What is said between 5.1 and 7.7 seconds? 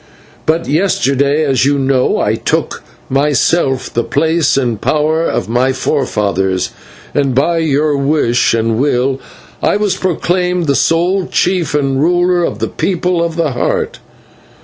of my forefathers, and by